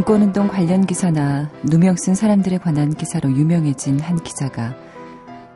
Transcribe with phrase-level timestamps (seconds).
[0.00, 4.74] 인권운동 관련 기사나 누명 쓴 사람들에 관한 기사로 유명해진 한 기자가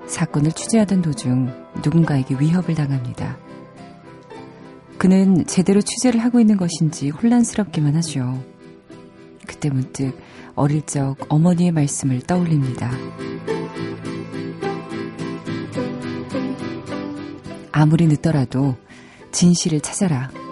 [0.06, 1.51] 사건을 취재하던 도중
[1.82, 3.38] 누군가에게 위협을 당합니다.
[4.98, 8.45] 그는 제대로 취재를 하고 있는 것인지 혼란스럽기만 하죠.
[9.46, 10.15] 그때 문득
[10.54, 12.90] 어릴 적 어머니의 말씀을 떠올립니다.
[17.73, 18.76] 아무리 늦더라도
[19.32, 20.43] 진실을 찾아라.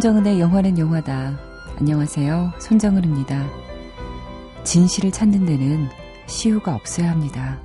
[0.00, 1.38] 손정은의 영화는 영화다.
[1.78, 2.54] 안녕하세요.
[2.58, 3.46] 손정은입니다.
[4.64, 5.88] 진실을 찾는 데는
[6.26, 7.60] 시효가 없어야 합니다.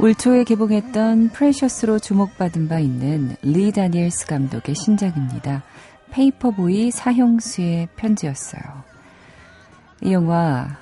[0.00, 5.62] 올 초에 개봉했던 프레셔스로 주목받은 바 있는 리 다니엘스 감독의 신작입니다.
[6.10, 8.95] 페이퍼보이 사형수의 편지였어요.
[10.02, 10.76] 이 영화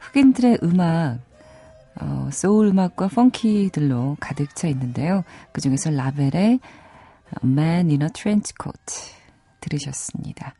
[0.00, 1.18] 흑인들의 음악,
[2.00, 5.24] 어, 소울 음악과 펑키들로 가득 차 있는데요.
[5.52, 6.60] 그 중에서 라벨의
[7.44, 9.14] Man in a Trench Coat
[9.60, 10.54] 들으셨습니다.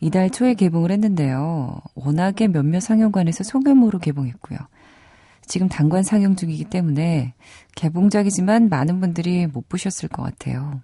[0.00, 1.80] 이달 초에 개봉을 했는데요.
[1.94, 4.58] 워낙에 몇몇 상영관에서 소규모로 개봉했고요.
[5.46, 7.34] 지금 단관 상영 중이기 때문에
[7.74, 10.82] 개봉작이지만 많은 분들이 못 보셨을 것 같아요.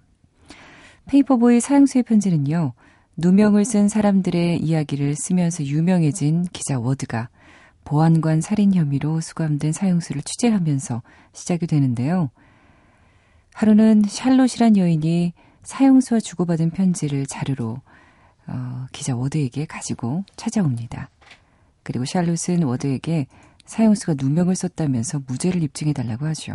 [1.05, 2.73] 페이퍼보이 사형수의 편지는요.
[3.17, 7.29] 누명을 쓴 사람들의 이야기를 쓰면서 유명해진 기자 워드가
[7.85, 12.29] 보안관 살인 혐의로 수감된 사형수를 취재하면서 시작이 되는데요.
[13.53, 15.33] 하루는 샬롯이란 여인이
[15.63, 17.77] 사형수와 주고받은 편지를 자료로
[18.47, 21.09] 어, 기자 워드에게 가지고 찾아옵니다.
[21.83, 23.27] 그리고 샬롯은 워드에게
[23.65, 26.53] 사형수가 누명을 썼다면서 무죄를 입증해달라고 하죠.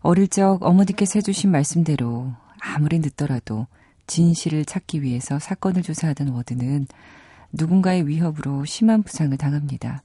[0.00, 3.66] 어릴 적 어머니께서 해주신 말씀대로 아무리 늦더라도
[4.06, 6.86] 진실을 찾기 위해서 사건을 조사하던 워드는
[7.52, 10.02] 누군가의 위협으로 심한 부상을 당합니다.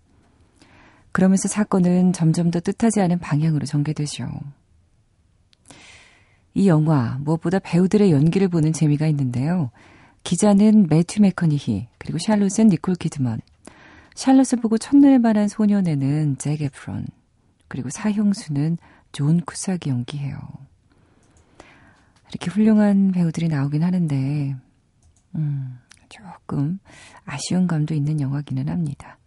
[1.11, 4.29] 그러면서 사건은 점점 더 뜻하지 않은 방향으로 전개되죠.
[6.53, 9.71] 이 영화 무엇보다 배우들의 연기를 보는 재미가 있는데요.
[10.23, 13.39] 기자는 매튜 매커너히 그리고 샬롯은 니콜 키드먼
[14.15, 17.07] 샬롯을 보고 첫눈에 반한 소년에는 잭 에프론
[17.67, 18.77] 그리고 사형수는
[19.11, 20.37] 존 쿠삭이 연기해요.
[22.31, 24.55] 이렇게 훌륭한 배우들이 나오긴 하는데
[25.35, 26.79] 음, 조금
[27.25, 29.17] 아쉬운 감도 있는 영화기는 합니다.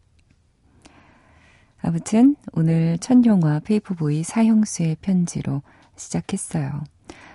[1.82, 5.60] 아무튼 오늘 첫 영화 페이퍼보이 사형수의 편지로
[5.96, 6.82] 시작했어요.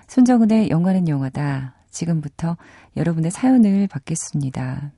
[0.08, 1.76] 손정은의 영화는 영화다.
[1.92, 2.58] 지금부터
[2.98, 4.92] 여러분의 사연을 받겠습니다.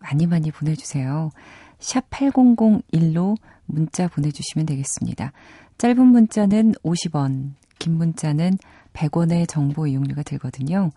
[0.00, 1.30] 많이 많이 보내주세요.
[1.78, 5.32] 샵 8001로 문자 보내주시면 되겠습니다.
[5.78, 8.58] 짧은 문자는 50원, 긴 문자는
[8.92, 10.90] 100원의 정보 이용료가 들거든요.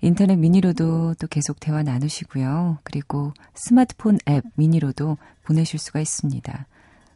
[0.00, 2.78] 인터넷 미니로도 또 계속 대화 나누시고요.
[2.82, 6.66] 그리고 스마트폰 앱 미니로도 보내실 수가 있습니다.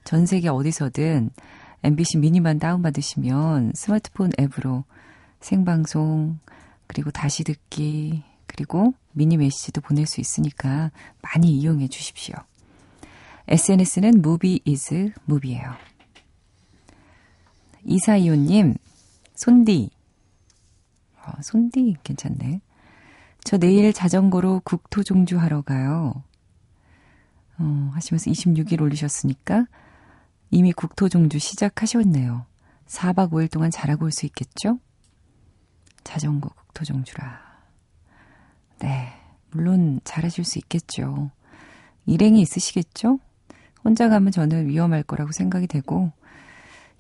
[0.05, 1.31] 전 세계 어디서든
[1.83, 4.85] MBC 미니만 다운받으시면 스마트폰 앱으로
[5.41, 6.39] 생방송,
[6.87, 10.91] 그리고 다시 듣기, 그리고 미니 메시지도 보낼 수 있으니까
[11.21, 12.35] 많이 이용해 주십시오.
[13.47, 15.75] SNS는 movie is movie예요.
[17.85, 18.77] 이사이오님,
[19.35, 19.91] 손디.
[21.29, 22.61] 어, 손디 괜찮네.
[23.45, 26.23] 저 내일 자전거로 국토종주 하러 가요.
[27.59, 29.67] 어, 하시면서 26일 올리셨으니까
[30.51, 32.47] 이미 국토종주 시작하셨네요.
[32.87, 34.79] 4박 5일 동안 잘하고 올 수 있겠죠?
[36.05, 37.39] 자전거 국토종주라.
[38.81, 39.13] 네,
[39.51, 41.31] 물론 잘하실 수 있겠죠.
[42.07, 43.19] 일행이 있으시겠죠?
[43.85, 46.13] 혼자 가면 저는 위험할 거라고 생각이 되고,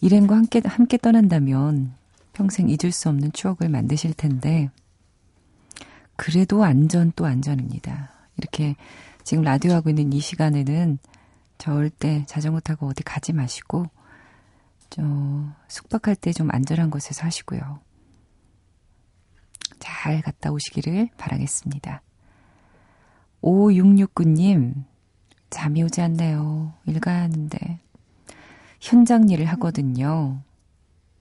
[0.01, 1.95] 일행과 함께, 함께 떠난다면
[2.39, 4.71] 평생 잊을 수 없는 추억을 만드실 텐데,
[6.15, 8.13] 그래도 안전 또 안전입니다.
[8.37, 8.77] 이렇게
[9.25, 10.99] 지금 라디오 하고 있는 이 시간에는
[11.59, 13.87] 절대 자전거 타고 어디 가지 마시고,
[14.89, 15.03] 저,
[15.67, 17.81] 숙박할 때 좀 안전한 곳에서 하시고요.
[19.81, 22.03] 잘 갔다 오시기를 바라겠습니다.
[23.43, 24.85] 5669님,
[25.51, 26.73] 잠이 오지 않네요.
[26.87, 27.81] 일 가야 하는데.
[28.81, 30.41] 현장 일을 하거든요.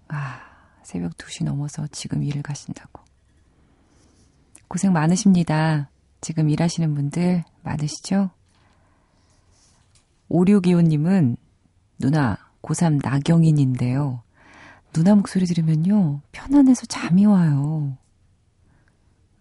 [0.09, 0.46] 아,
[0.87, 3.03] 새벽 2시 넘어서 지금 일을 가신다고.
[4.69, 5.89] 고생 많으십니다.
[6.21, 8.29] 지금 일하시는 분들 많으시죠?
[10.29, 11.35] 5625님은
[11.99, 14.23] 누나, 고3 나경인인데요.
[14.93, 17.97] 누나 목소리 들으면요, 편안해서 잠이 와요.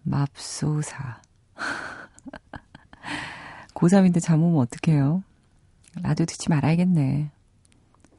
[0.03, 1.21] 맙소사.
[3.73, 5.23] 고3인데 잠 오면 어떡해요?
[6.01, 7.31] 라디오 듣지 말아야겠네.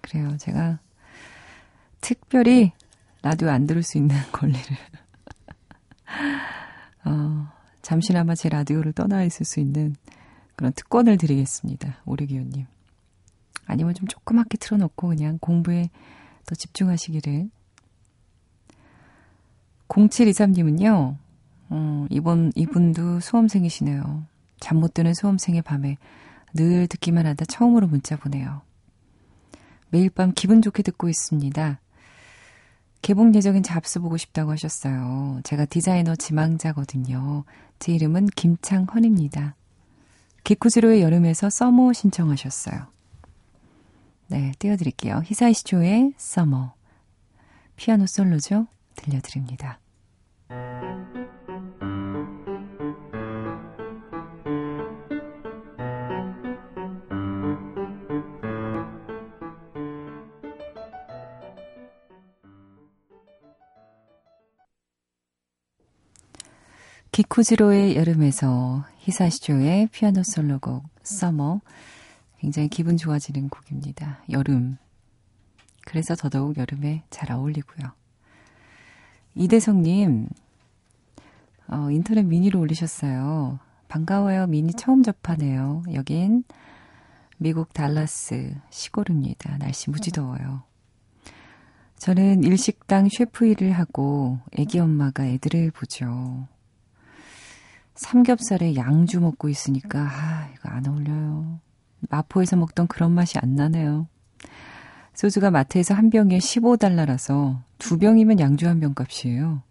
[0.00, 0.34] 그래요.
[0.38, 0.78] 제가
[2.00, 2.72] 특별히
[3.22, 4.76] 라디오 안 들을 수 있는 권리를.
[7.04, 7.48] 어,
[7.82, 9.94] 잠시나마 제 라디오를 떠나 있을 수 있는
[10.56, 12.02] 그런 특권을 드리겠습니다.
[12.04, 12.66] 오르기호님.
[13.66, 15.90] 아니면 좀 조그맣게 틀어놓고 그냥 공부에
[16.46, 17.50] 더 집중하시기를.
[19.88, 21.16] 0723님은요,
[21.70, 24.24] 어, 이번, 이분도 수험생이시네요.
[24.60, 25.96] 잠 못 드는 수험생의 밤에
[26.54, 28.62] 늘 듣기만 하다 처음으로 문자 보내요.
[29.90, 31.80] 매일 밤 기분 좋게 듣고 있습니다.
[33.02, 35.40] 개봉 예정인 잡스 보고 싶다고 하셨어요.
[35.44, 37.44] 제가 디자이너 지망자거든요.
[37.78, 39.54] 제 이름은 김창헌입니다.
[40.44, 42.86] 기쿠지로의 여름에서 Summer 신청하셨어요.
[44.28, 45.22] 네, 띄워드릴게요.
[45.24, 46.74] 히사이시조의 Summer.
[47.76, 48.66] 피아노 솔로죠?
[48.96, 49.78] 들려드립니다.
[67.18, 71.60] 기쿠지로의 여름에서 히사이시조의 피아노 솔로곡 Summer
[72.38, 74.22] 굉장히 기분 좋아지는 곡입니다.
[74.30, 74.76] 여름.
[75.84, 77.90] 그래서 더더욱 여름에 잘 어울리고요.
[79.34, 80.28] 이대성님,
[81.66, 83.58] 어, 인터넷 미니로 올리셨어요.
[83.88, 84.46] 반가워요.
[84.46, 85.82] 미니 처음 접하네요.
[85.94, 86.44] 여긴
[87.36, 89.58] 미국 달라스 시골입니다.
[89.58, 90.62] 날씨 무지 더워요.
[91.96, 96.46] 저는 일식당 셰프 일을 하고 애기 엄마가 애들을 보죠.
[97.98, 101.58] 삼겹살에 양주 먹고 있으니까 아 이거 안 어울려요.
[102.08, 104.06] 마포에서 먹던 그런 맛이 안 나네요.
[105.14, 109.62] 소주가 마트에서 한 병에 15달러라서 두 병이면 양주 한 병 값이에요.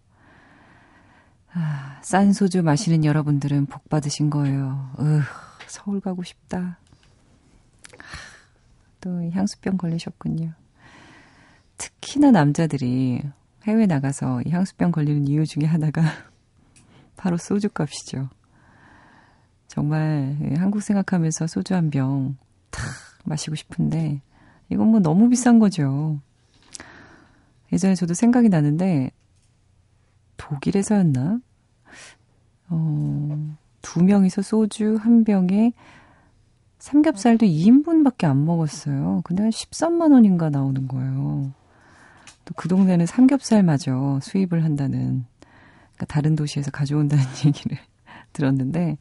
[1.54, 4.90] 아, 싼 소주 마시는 여러분들은 복 받으신 거예요.
[5.00, 5.20] 으,
[5.66, 6.78] 서울 가고 싶다.
[9.00, 10.52] 또 향수병 걸리셨군요.
[11.78, 13.22] 특히나 남자들이
[13.64, 16.02] 해외 나가서 이 향수병 걸리는 이유 중에 하나가
[17.18, 18.30] 바로 소주 값이죠.
[19.66, 22.36] 정말 예, 한국 생각하면서 소주 한 병
[22.70, 22.82] 탁
[23.24, 24.22] 마시고 싶은데
[24.70, 26.20] 이건 뭐 너무 비싼 거죠.
[27.72, 29.10] 예전에 저도 생각이 나는데
[30.38, 31.40] 독일에서였나?
[32.70, 35.72] 어, 두 명이서 소주 한 병에
[36.78, 39.22] 삼겹살도 2인분밖에 안 먹었어요.
[39.24, 41.52] 근데 한 13만 원인가 나오는 거예요.
[42.44, 45.26] 또 그 동네는 삼겹살마저 수입을 한다는
[45.98, 47.76] 그러니까 다른 도시에서 가져온다는 얘기를
[48.32, 48.96] 들었는데,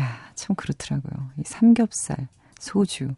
[0.00, 1.30] 야, 참 그렇더라고요.
[1.38, 2.28] 이 삼겹살,
[2.58, 3.14] 소주.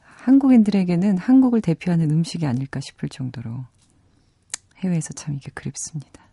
[0.00, 3.64] 한국인들에게는 한국을 대표하는 음식이 아닐까 싶을 정도로
[4.78, 6.26] 해외에서 참 이게 그립습니다.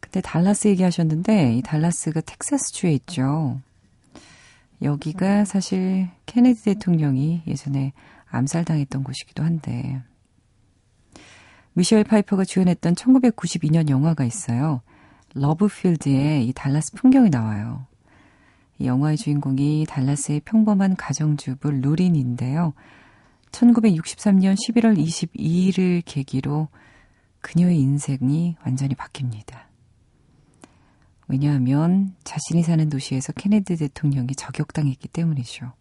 [0.00, 3.60] 그때 달라스 얘기하셨는데, 이 달라스가 텍사스주에 있죠.
[4.82, 7.92] 여기가 사실 케네디 대통령이 예전에
[8.28, 10.02] 암살당했던 곳이기도 한데,
[11.76, 14.80] 미셸 파이퍼가 주연했던 1992년 영화가 있어요.
[15.34, 17.86] 러브필드에 이 달라스 풍경이 나와요.
[18.78, 22.72] 이 영화의 주인공이 달라스의 평범한 가정주부 루린인데요.
[23.50, 26.68] 1963년 11월 22일을 계기로
[27.42, 29.66] 그녀의 인생이 완전히 바뀝니다.
[31.28, 35.74] 왜냐하면 자신이 사는 도시에서 케네디 대통령이 저격당했기 때문이죠.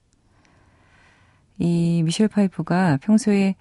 [1.60, 3.56] 이 미셸 파이퍼가 평소에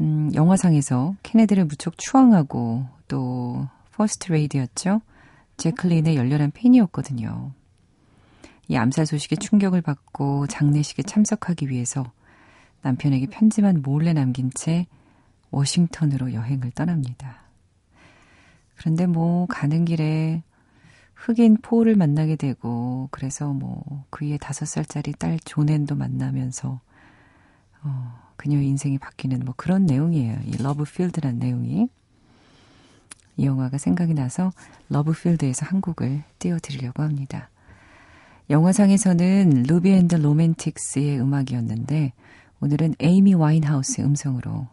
[0.00, 5.00] 음, 영화상에서 케네디를 무척 추앙하고 또 퍼스트 레이디였죠.
[5.56, 7.52] 재클린의 열렬한 팬이었거든요.
[8.68, 12.10] 이 암살 소식에 충격을 받고 장례식에 참석하기 위해서
[12.82, 14.86] 남편에게 편지만 몰래 남긴 채
[15.50, 17.44] 워싱턴으로 여행을 떠납니다.
[18.76, 20.42] 그런데 뭐 가는 길에
[21.14, 26.80] 흑인 포를 만나게 되고 그래서 뭐 그의 다섯 살짜리 딸 조넬도 만나면서
[27.82, 30.38] 어, 그녀의 인생이 바뀌는 뭐 그런 내용이에요.
[30.44, 31.88] 이 러브필드란 내용이.
[33.38, 34.52] 이 영화가 생각이 나서
[34.90, 37.48] 러브필드에서 한 곡을 띄워드리려고 합니다.
[38.50, 42.12] 영화상에서는 루비 앤드 로맨틱스의 음악이었는데
[42.60, 44.68] 오늘은 에이미 와인하우스 음성으로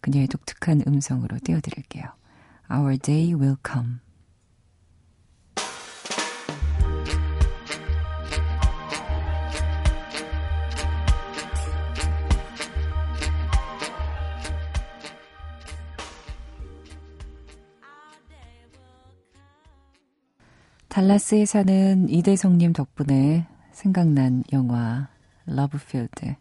[0.00, 2.06] 그녀의 독특한 음성으로 띄워드릴게요.
[2.68, 4.03] Our day will come.
[20.94, 25.08] 달라스에 사는 이대성님 덕분에 생각난 영화
[25.44, 26.36] 러브필드.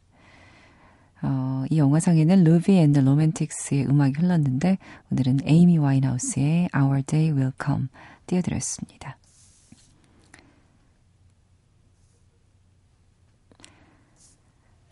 [1.23, 4.77] 어, 이 영화상에는 루비 앤드 로맨틱스의 음악이 흘렀는데
[5.11, 7.87] 오늘은 에이미 와인하우스의 Our Day Will Come
[8.27, 9.17] 띄워드렸습니다.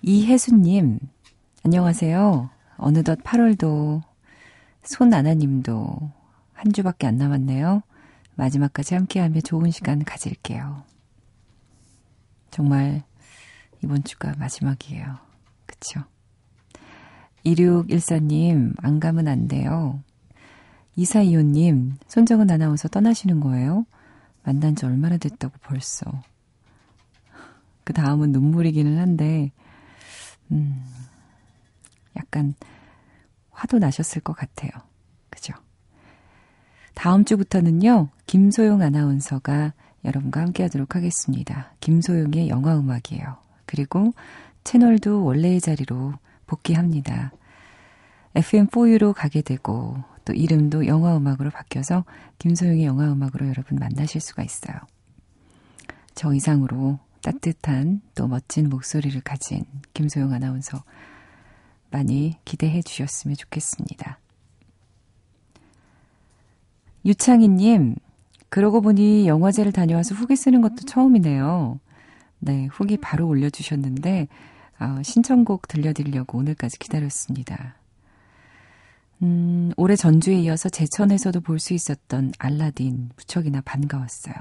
[0.02, 0.98] 이혜수님,
[1.64, 2.50] 안녕하세요.
[2.78, 4.02] 어느덧 8월도
[4.82, 6.12] 손아나님도
[6.54, 7.84] 한 주밖에 안 남았네요.
[8.42, 10.84] 마지막까지 함께하며 좋은 시간 가질게요.
[12.50, 13.04] 정말
[13.84, 15.20] 이번 주가 마지막이에요.
[15.68, 16.02] 그쵸?
[17.46, 20.02] 2614님, 안 가면 안 돼요.
[20.96, 23.86] 이사이호님, 손정은 아나운서 떠나시는 거예요?
[24.44, 26.12] 만난 지 얼마나 됐다고 벌써.
[27.84, 29.52] 그 다음은 눈물이기는 한데,
[30.52, 30.84] 음,
[32.16, 32.56] 약간
[33.52, 34.72] 화도 나셨을 것 같아요.
[36.94, 39.74] 다음 주부터는요, 김소영 아나운서가
[40.06, 41.72] 여러분과 함께 하도록 하겠습니다.
[41.80, 43.38] 김소영의 영화 음악이에요.
[43.66, 44.14] 그리고
[44.64, 46.14] 채널도 원래의 자리로
[46.48, 47.32] 복귀합니다.
[48.36, 52.06] FM4U로 가게 되고 또 이름도 영화 음악으로 바뀌어서
[52.40, 54.76] 김소영의 영화 음악으로 여러분 만나실 수가 있어요.
[56.14, 60.84] 저 이상으로 따뜻한 또 멋진 목소리를 가진 김소영 아나운서
[61.90, 64.20] 많이 기대해 주셨으면 좋겠습니다.
[67.06, 67.96] 유창희님,
[68.50, 71.80] 그러고 보니 영화제를 다녀와서 후기 쓰는 것도 처음이네요.
[72.40, 74.28] 네, 후기 바로 올려주셨는데,
[74.80, 77.76] 어, 신청곡 들려드리려고 오늘까지 기다렸습니다.
[79.22, 84.34] 음, 올해 전주에 이어서 제천에서도 볼 수 있었던 알라딘 무척이나 반가웠어요.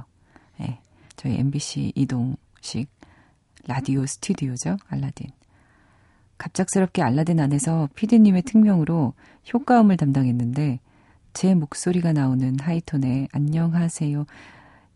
[0.58, 0.80] 네,
[1.16, 2.88] 저희 MBC 이동식
[3.66, 5.28] 라디오 스튜디오죠, 알라딘.
[6.38, 9.12] 갑작스럽게 알라딘 안에서 피디님의 특명으로
[9.52, 10.80] 효과음을 담당했는데
[11.32, 14.26] 제 목소리가 나오는 하이톤에 안녕하세요.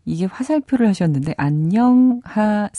[0.05, 2.75] 이게 화살표를 하셨는데 안녕하세요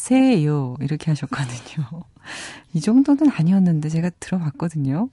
[0.80, 2.04] 이렇게 하셨거든요.
[2.74, 5.08] 이 정도는 아니었는데 제가 들어봤거든요.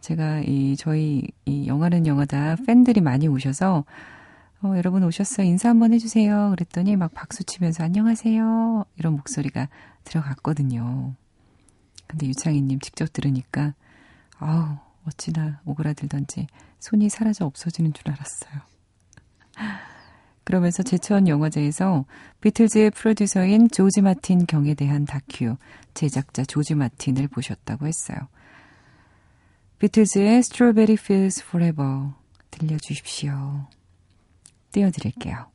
[0.00, 3.84] 제가 이 저희 이 영화는 영화다 팬들이 많이 오셔서
[4.62, 9.68] 어, 여러분 오셨어요 인사 한번 해주세요 그랬더니 막 박수 치면서 안녕하세요 이런 목소리가
[10.04, 11.14] 들어갔거든요.
[12.06, 13.74] 근데 유창희님 직접 들으니까
[14.38, 14.76] 아우
[15.06, 16.46] 어찌나 오그라들던지
[16.80, 18.60] 손이 사라져 없어지는 줄 알았어요.
[20.44, 22.06] 그러면서 제천 영화제에서
[22.40, 25.56] 비틀즈의 프로듀서인 조지 마틴 경에 대한 다큐
[25.94, 28.18] 제작자 조지 마틴을 보셨다고 했어요.
[29.78, 32.10] 비틀즈의 Strawberry Fields Forever
[32.50, 33.66] 들려주십시오.
[34.72, 35.46] 띄워드릴게요.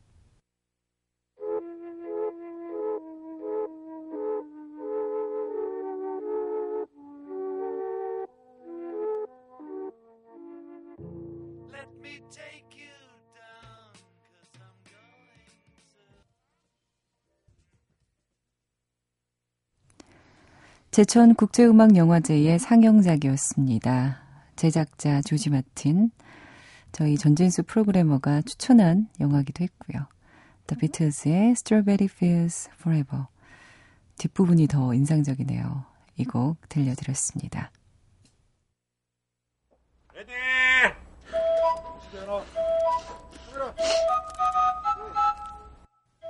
[20.95, 24.23] 제천 국제음악영화제의 상영작이었습니다.
[24.55, 26.09] 제작자 조지 마틴,
[26.93, 30.07] 저희 전진수 프로그래머가 추천한 영화기도 했고요.
[30.67, 33.25] The Beatles의 Strawberry Fields Forever.
[34.17, 35.83] 뒷부분이 더 인상적이네요.
[36.17, 37.71] 이 곡 들려드렸습니다.
[40.13, 40.31] Ready!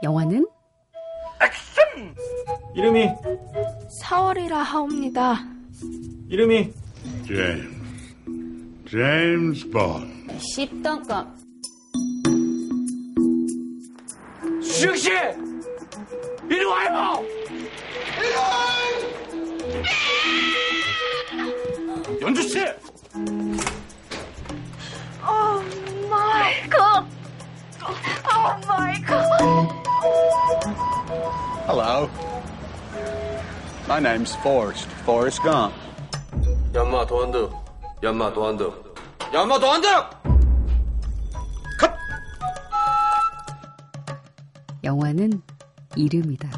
[0.03, 0.45] 영화는
[1.41, 2.15] 액션!
[2.75, 3.09] 이름이
[4.03, 5.35] 4월이라 하옵니다.
[6.29, 6.73] 이름이
[7.25, 8.89] 제임스.
[8.89, 10.27] 제임스 본.
[10.27, 11.27] 10등급.
[14.61, 15.09] 수영 씨!
[16.49, 17.23] 이리 와요!
[22.21, 22.59] 연주 씨!
[28.35, 29.25] 오 마이 갓.
[31.67, 32.09] Hello.
[33.88, 34.88] My name's Forrest.
[35.03, 35.74] Forrest Gump.
[36.74, 37.51] 연마 도안득
[38.03, 38.95] 연마 도안득
[39.33, 39.89] 연마 도안득!
[41.79, 41.91] 컷!
[44.83, 45.41] 영화는
[45.95, 46.50] 이름이다.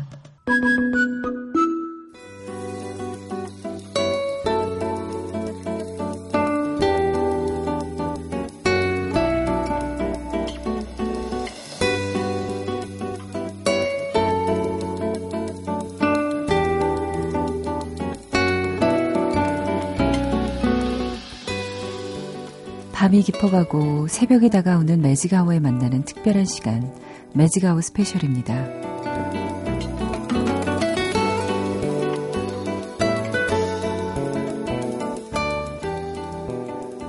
[23.07, 26.93] 밤이 깊어가고 새벽이 다가오는 매직아워에 만나는 특별한 시간,
[27.33, 28.53] 매직아워 스페셜입니다.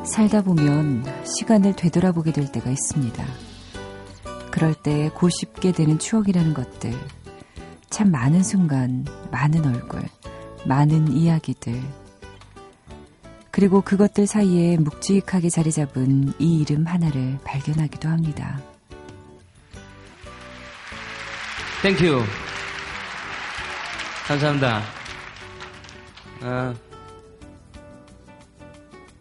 [0.04, 3.24] 살다 보면 시간을 되돌아보게 될 때가 있습니다.
[4.52, 6.92] 그럴 때 고쉽게 되는 추억이라는 것들,
[7.90, 10.02] 참 많은 순간, 많은 얼굴,
[10.64, 11.82] 많은 이야기들,
[13.58, 18.62] 그리고 그것들 사이에 묵직하게 자리 잡은 이 이름 하나를 발견하기도 합니다.
[21.82, 22.22] Thank you.
[24.28, 24.80] 감사합니다.
[26.42, 26.72] 아,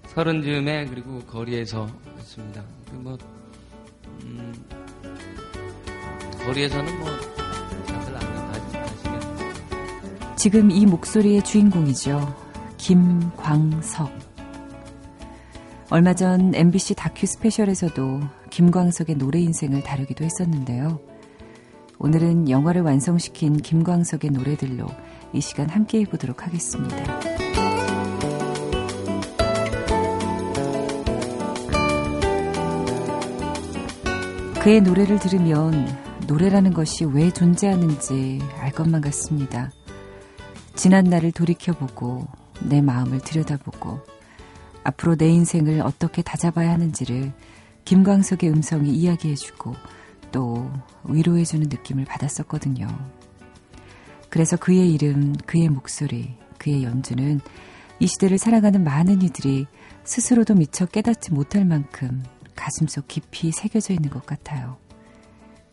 [0.09, 1.89] 서른 즈음에 그리고 거리에서
[2.19, 2.63] 했습니다.
[2.91, 3.17] 그 뭐,
[4.21, 4.53] 음,
[6.45, 7.09] 거리에서는 뭐,
[7.87, 10.35] 다들 아시겠죠.
[10.35, 12.45] 지금 이 목소리의 주인공이죠.
[12.77, 14.26] 김광석.
[15.89, 20.99] 얼마 전 MBC 다큐 스페셜에서도 김광석의 노래 인생을 다루기도 했었는데요.
[21.97, 24.85] 오늘은 영화를 완성시킨 김광석의 노래들로
[25.31, 27.19] 이 시간 함께 해보도록 하겠습니다.
[34.61, 35.87] 그의 노래를 들으면
[36.27, 39.71] 노래라는 것이 왜 존재하는지 알 것만 같습니다.
[40.75, 42.27] 지난 날을 돌이켜보고
[42.59, 44.16] 내 마음을 들여다보고
[44.87, 47.33] 앞으로 내 인생을 어떻게 다잡아야 하는지를
[47.83, 49.75] 김광석의 음성이 이야기해주고
[50.31, 50.71] 또
[51.03, 52.87] 위로해주는 느낌을 받았었거든요.
[54.29, 57.41] 그래서 그의 이름, 그의 목소리, 그의 연주는
[57.99, 59.67] 이 시대를 살아가는 많은 이들이
[60.05, 62.23] 스스로도 미처 깨닫지 못할 만큼
[62.55, 64.77] 가슴속 깊이 새겨져 있는 것 같아요.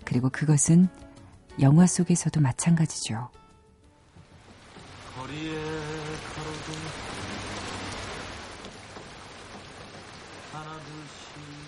[0.05, 0.89] 그리고 그것은
[1.61, 3.31] 영화 속에서도 마찬가지죠.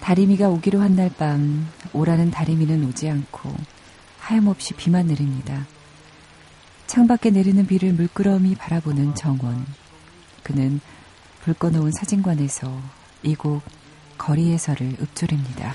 [0.07, 3.53] 다리미가 오기로 한 날 밤 오라는 다리미는 오지 않고
[4.21, 5.67] 하염없이 비만 내립니다.
[6.87, 9.67] 창밖에 내리는 비를 물끄러미 바라보는 정원.
[10.45, 10.81] 그는
[11.40, 12.81] 불 꺼놓은 사진관에서
[13.25, 13.62] 이 곡
[14.16, 15.75] 거리에서를 읊조립니다.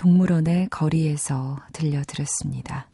[0.00, 2.88] 동물원의 거리에서 들려드렸습니다.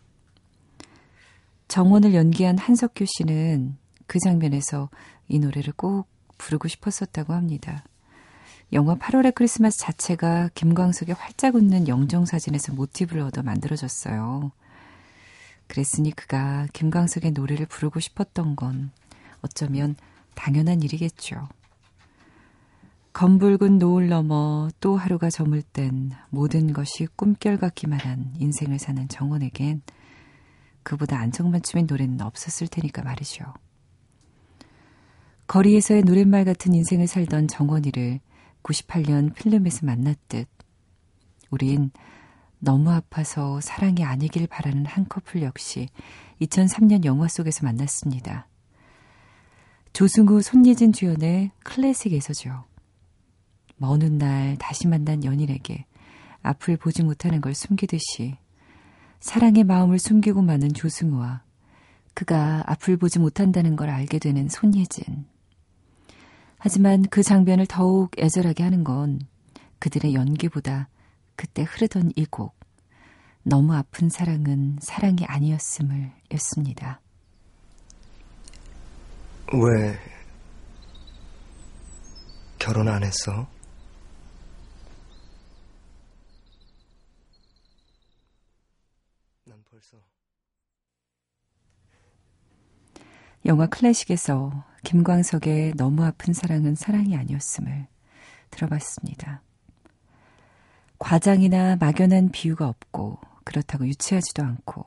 [1.69, 3.77] 정원을 연기한 한석규 씨는
[4.09, 4.91] 그 장면에서
[5.29, 7.85] 이 노래를 꼭 부르고 싶었었다고 합니다.
[8.73, 14.51] 영화 8월의 크리스마스 자체가 김광석의 활짝 웃는 영정사진에서 모티브를 얻어 만들어졌어요.
[15.69, 18.91] 그랬으니 그가 김광석의 노래를 부르고 싶었던 건
[19.43, 19.95] 어쩌면
[20.35, 21.47] 당연한 일이겠죠.
[23.17, 29.81] 검붉은 노을 넘어 또 하루가 저물 땐 모든 것이 꿈결 같기만 한 인생을 사는 정원에겐
[30.83, 33.55] 그보다 안정맞춤인 노래는 없었을 테니까 말이죠.
[35.47, 38.21] 거리에서의 노랫말 같은 인생을 살던 정원이를
[38.63, 40.47] 98년 필름에서 만났듯
[41.51, 41.93] 우린
[42.59, 45.89] 너무 아파서 사랑이 아니길 바라는 한 커플 역시
[46.43, 48.47] 2003년 영화 속에서 만났습니다.
[49.95, 52.76] 조승우, 손예진 주연의 클래식에서죠.
[53.77, 55.85] 먼 훗날 다시 만난 연인에게
[56.43, 58.37] 앞을 보지 못하는 걸 숨기듯이
[59.21, 61.43] 사랑의 마음을 숨기고 마는 조승우와
[62.15, 65.27] 그가 앞을 보지 못한다는 걸 알게 되는 손예진.
[66.59, 69.21] 하지만 그 장면을 더욱 애절하게 하는 건
[69.79, 70.89] 그들의 연기보다
[71.37, 72.59] 그때 흐르던 이 곡,
[73.43, 77.01] 너무 아픈 사랑은 사랑이 아니었음을 였습니다.
[79.53, 79.99] 왜
[82.59, 83.47] 결혼 안 했어?
[89.45, 89.99] 난 벌써
[93.47, 97.87] 영화 클래식에서 김광석의 너무 아픈 사랑은 사랑이 아니었음을
[98.51, 99.41] 들어봤습니다.
[100.99, 104.85] 과장이나 막연한 비유가 없고 그렇다고 유치하지도 않고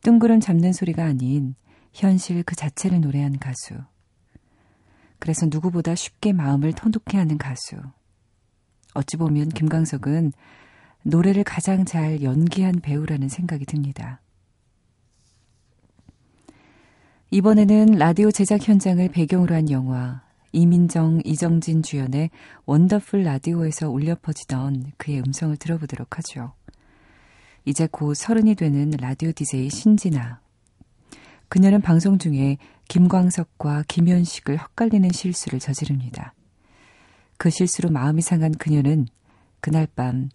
[0.00, 1.54] 뜬구름 잡는 소리가 아닌
[1.92, 3.74] 현실 그 자체를 노래한 가수.
[5.18, 7.76] 그래서 누구보다 쉽게 마음을 터놓게 하는 가수.
[8.94, 10.32] 어찌 보면 김광석은
[11.02, 14.22] 노래를 가장 잘 연기한 배우라는 생각이 듭니다.
[17.36, 20.22] 이번에는 라디오 제작 현장을 배경으로 한 영화
[20.52, 22.30] 이민정, 이정진 주연의
[22.64, 26.54] 원더풀 라디오에서 울려 퍼지던 그의 음성을 들어보도록 하죠.
[27.66, 30.40] 이제 곧 서른이 되는 라디오 DJ 신진아.
[31.50, 32.56] 그녀는 방송 중에
[32.88, 36.32] 김광석과 김현식을 헛갈리는 실수를 저지릅니다.
[37.36, 39.08] 그 실수로 마음이 상한 그녀는
[39.60, 40.30] 그날 밤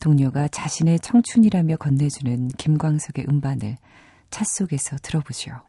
[0.00, 3.76] 동료가 자신의 청춘이라며 건네주는 김광석의 음반을
[4.30, 5.60] 차 속에서 들어보죠.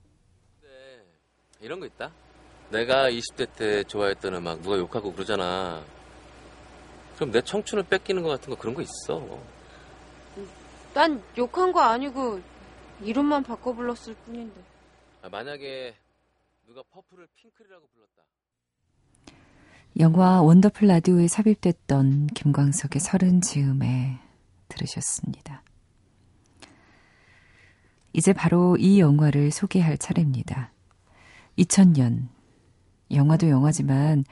[1.60, 2.12] 네, 이런 거 있다.
[2.70, 5.84] 내가 20대 때 좋아했던 음악 누가 욕하고 그러잖아.
[7.15, 9.39] 그럼 내 청춘을 뺏기는 것 같은 거 그런 거 있어.
[10.93, 12.41] 난 욕한 거 아니고
[13.02, 14.62] 이름만 바꿔 불렀을 뿐인데.
[15.22, 15.96] 아, 만약에
[16.65, 18.24] 누가 퍼플을 핑클이라고 불렀다.
[20.00, 24.20] 영화 원더풀 라디오에 삽입됐던 김광석의 서른 즈음에
[24.67, 25.63] 들으셨습니다.
[28.13, 30.72] 이제 바로 이 영화를 소개할 차례입니다.
[31.58, 32.28] 2000년
[33.12, 34.26] 영화도 영화지만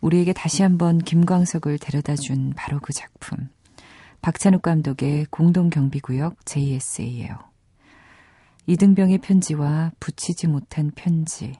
[0.00, 3.48] 우리에게 다시 한번 김광석을 데려다 준 바로 그 작품.
[4.22, 7.38] 박찬욱 감독의 공동경비구역 JSA예요.
[8.66, 11.54] 이등병의 편지와 붙이지 못한 편지.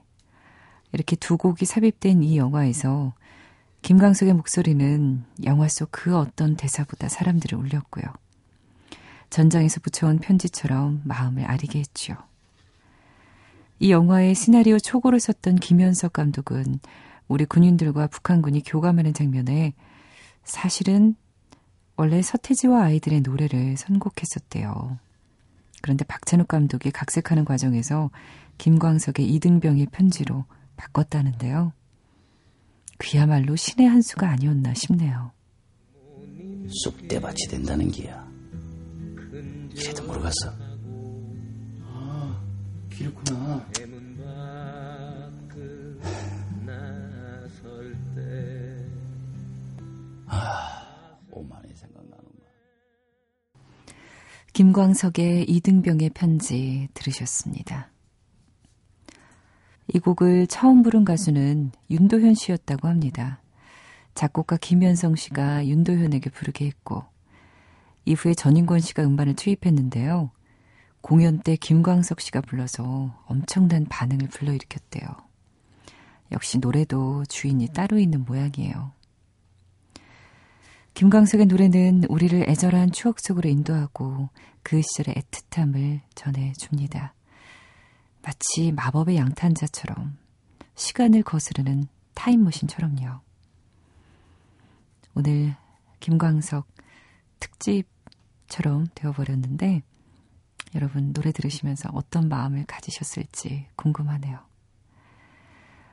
[0.92, 3.14] 이렇게 두 곡이 삽입된 이 영화에서
[3.82, 8.04] 김광석의 목소리는 영화 속 그 어떤 대사보다 사람들을 울렸고요.
[9.30, 12.16] 전장에서 붙여온 편지처럼 마음을 아리게 했죠.
[13.82, 16.80] 이 영화의 시나리오 초고를 썼던 김현석 감독은
[17.28, 19.72] 우리 군인들과 북한군이 교감하는 장면에
[20.44, 21.14] 사실은
[21.96, 24.98] 원래 서태지와 아이들의 노래를 선곡했었대요.
[25.80, 28.10] 그런데 박찬욱 감독이 각색하는 과정에서
[28.58, 30.44] 김광석의 이등병의 편지로
[30.76, 31.72] 바꿨다는데요.
[32.98, 35.32] 그야말로 신의 한 수가 아니었나 싶네요.
[36.84, 38.28] 쑥대밭이 된다는 기야.
[39.74, 40.69] 이래도 모르겠어.
[43.00, 43.66] 아, 길었구나.
[50.26, 52.44] 아, 오만이 생각나는구나.
[54.52, 57.90] 김광석의 이등병의 편지 들으셨습니다.
[59.92, 63.42] 이 곡을 처음 부른 가수는 윤도현 씨였다고 합니다.
[64.14, 67.04] 작곡가 김현성 씨가 윤도현에게 부르게 했고,
[68.04, 70.30] 이후에 전인권 씨가 음반을 투입했는데요.
[71.00, 75.08] 공연 때 김광석 씨가 불러서 엄청난 반응을 불러일으켰대요.
[76.32, 78.92] 역시 노래도 주인이 따로 있는 모양이에요.
[80.94, 84.28] 김광석의 노래는 우리를 애절한 추억 속으로 인도하고
[84.62, 87.14] 그 시절의 애틋함을 전해줍니다.
[88.22, 90.18] 마치 마법의 양탄자처럼
[90.74, 93.20] 시간을 거스르는 타임머신처럼요.
[95.14, 95.56] 오늘
[96.00, 96.66] 김광석
[97.38, 99.82] 특집처럼 되어버렸는데
[100.74, 104.38] 여러분 노래 들으시면서 어떤 마음을 가지셨을지 궁금하네요.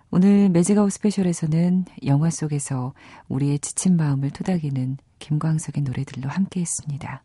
[0.09, 2.93] 오늘 매직아웃 스페셜에서는 영화 속에서
[3.27, 7.21] 우리의 지친 마음을 토닥이는 김광석의 노래들로 함께 했습니다.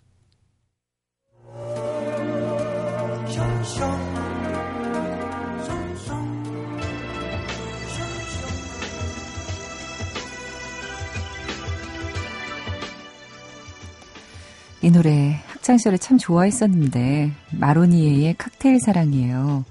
[14.84, 19.64] 이 노래 학창시절에 참 좋아했었는데 마로니에의 칵테일 사랑이에요.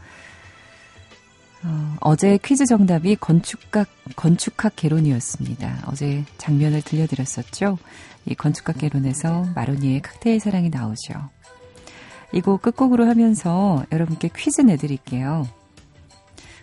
[1.99, 5.83] 어, 제 퀴즈 정답이 건축학 건축학 개론이었습니다.
[5.87, 7.77] 어제 장면을 들려드렸었죠.
[8.25, 11.13] 이 건축학 개론에서 마로니에의 칵테일 사랑이 나오죠.
[12.33, 15.47] 이 곡 끝곡으로 하면서 여러분께 퀴즈 내드릴게요.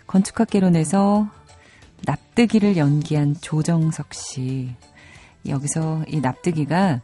[0.07, 1.29] 건축학 개론에서
[2.05, 4.71] 납득이를 연기한 조정석 씨.
[5.47, 7.01] 여기서 이 납득이가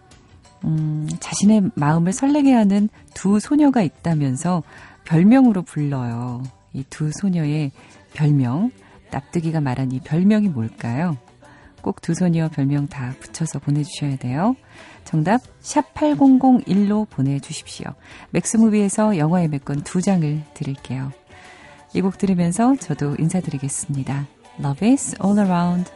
[0.65, 4.63] 음, 자신의 마음을 설레게 하는 두 소녀가 있다면서
[5.05, 6.43] 별명으로 불러요.
[6.73, 7.71] 이 두 소녀의
[8.13, 8.71] 별명,
[9.11, 11.17] 납득이가 말한 이 별명이 뭘까요?
[11.81, 14.55] 꼭 두 소녀 별명 다 붙여서 보내주셔야 돼요.
[15.03, 17.85] 정답 샵 8001로 보내주십시오.
[18.31, 21.11] 맥스무비에서 영화 예매권 두 장을 드릴게요.
[21.93, 24.27] 이 곡 들으면서 저도 인사드리겠습니다.
[24.59, 25.89] Love is all around.